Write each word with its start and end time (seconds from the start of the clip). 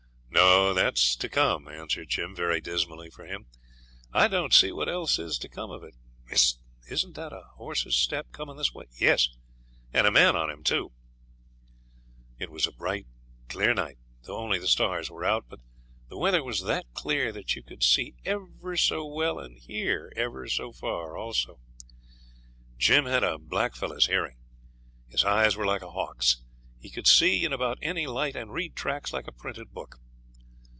'No! 0.33 0.73
that's 0.73 1.15
to 1.17 1.27
come,' 1.29 1.67
answered 1.67 2.07
Jim, 2.09 2.33
very 2.33 2.61
dismally 2.61 3.09
for 3.09 3.25
him. 3.25 3.45
'I 4.13 4.29
don't 4.29 4.53
see 4.53 4.71
what 4.71 4.87
else 4.87 5.19
is 5.19 5.37
to 5.39 5.49
come 5.49 5.69
of 5.69 5.83
it. 5.83 5.93
Hist! 6.27 6.59
isn't 6.89 7.13
that 7.15 7.33
a 7.33 7.43
horse's 7.57 7.97
step 7.97 8.31
coming 8.31 8.55
this 8.55 8.73
way? 8.73 8.85
Yes, 8.97 9.27
and 9.93 10.07
a 10.07 10.11
man 10.11 10.35
on 10.35 10.49
him, 10.49 10.63
too.' 10.63 10.93
It 12.39 12.49
was 12.49 12.65
a 12.65 12.71
bright 12.71 13.05
night, 13.53 13.97
though 14.23 14.37
only 14.37 14.57
the 14.57 14.67
stars 14.69 15.11
were 15.11 15.25
out; 15.25 15.45
but 15.49 15.59
the 16.07 16.17
weather 16.17 16.43
was 16.43 16.61
that 16.61 16.85
clear 16.93 17.31
that 17.33 17.53
you 17.55 17.61
could 17.61 17.83
see 17.83 18.15
ever 18.23 18.77
so 18.77 19.05
well 19.05 19.37
and 19.37 19.57
hear 19.59 20.11
ever 20.15 20.47
so 20.47 20.71
far 20.71 21.17
also. 21.17 21.59
Jim 22.77 23.05
had 23.05 23.23
a 23.23 23.37
blackfellow's 23.37 24.07
hearing; 24.07 24.37
his 25.07 25.25
eyes 25.25 25.57
were 25.57 25.65
like 25.65 25.81
a 25.83 25.91
hawk's; 25.91 26.41
he 26.79 26.89
could 26.89 27.05
see 27.07 27.43
in 27.43 27.51
about 27.51 27.77
any 27.81 28.07
light, 28.07 28.35
and 28.37 28.53
read 28.53 28.75
tracks 28.75 29.11
like 29.13 29.27
a 29.27 29.33
printed 29.33 29.73
book. 29.73 29.97